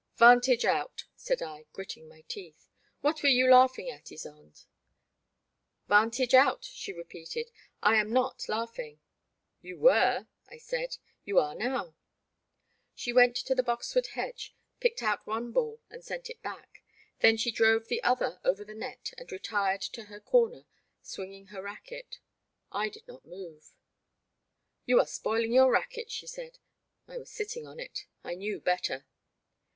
[0.15, 2.67] Vantage out, said I, gritting my teeth;
[3.01, 4.65] what were you laughing at, Ysonde?
[5.87, 7.51] Vantage out, she repeated;
[7.83, 8.99] I am not laughing.
[9.61, 11.93] You were, I said;you are now.
[12.95, 16.81] She went to the boxwood hedge, picked out one ball and sent it back;
[17.19, 20.65] then she drove the other over the net and retired to her comer
[21.03, 22.17] swinging her racquet.
[22.71, 23.71] I did not move.
[24.83, 26.57] You are spoiling your racquet, she said.
[27.07, 28.07] I was sitting on it.
[28.23, 29.05] I knew better.